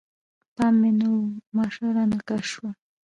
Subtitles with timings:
[0.55, 1.17] پام مې نه و،
[1.55, 2.69] ماشه رانه کش شوه.